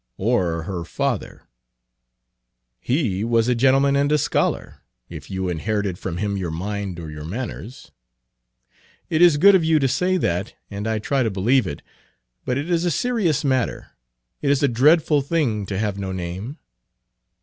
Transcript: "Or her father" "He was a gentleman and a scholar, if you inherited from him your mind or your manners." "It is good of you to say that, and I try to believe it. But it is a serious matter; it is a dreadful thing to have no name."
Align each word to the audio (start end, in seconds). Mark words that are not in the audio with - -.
"Or 0.17 0.63
her 0.63 0.83
father" 0.83 1.43
"He 2.79 3.23
was 3.23 3.47
a 3.47 3.53
gentleman 3.53 3.95
and 3.95 4.11
a 4.11 4.17
scholar, 4.17 4.81
if 5.09 5.29
you 5.29 5.47
inherited 5.47 5.99
from 5.99 6.17
him 6.17 6.35
your 6.35 6.49
mind 6.49 6.99
or 6.99 7.11
your 7.11 7.23
manners." 7.23 7.91
"It 9.11 9.21
is 9.21 9.37
good 9.37 9.53
of 9.53 9.63
you 9.63 9.77
to 9.77 9.87
say 9.87 10.17
that, 10.17 10.55
and 10.71 10.87
I 10.87 10.97
try 10.97 11.21
to 11.21 11.29
believe 11.29 11.67
it. 11.67 11.83
But 12.45 12.57
it 12.57 12.67
is 12.67 12.83
a 12.83 12.89
serious 12.89 13.43
matter; 13.43 13.91
it 14.41 14.49
is 14.49 14.63
a 14.63 14.67
dreadful 14.67 15.21
thing 15.21 15.67
to 15.67 15.77
have 15.77 15.99
no 15.99 16.11
name." 16.11 16.57